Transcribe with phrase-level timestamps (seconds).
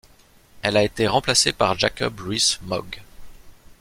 [0.63, 3.03] Elle a été remplacée par Jacob Rees-Mogg.